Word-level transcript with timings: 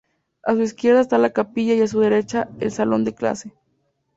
A 0.43 0.55
su 0.55 0.63
izquierda 0.63 1.01
está 1.01 1.19
la 1.19 1.29
capilla 1.29 1.75
y 1.75 1.81
a 1.81 1.87
su 1.87 1.99
derecha 1.99 2.49
el 2.59 2.71
salón 2.71 3.03
de 3.05 3.13
clase. 3.13 3.53